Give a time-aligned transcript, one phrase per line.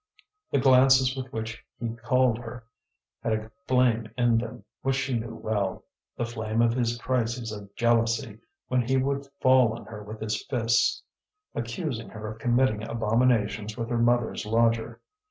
[0.49, 2.63] The glances with which he called her
[3.21, 5.85] had a flame in them which she knew well,
[6.17, 10.43] the flame of his crises of jealousy when he would fall on her with his
[10.45, 11.03] fists,
[11.53, 15.01] accusing her of committing abominations with her mother's lodger.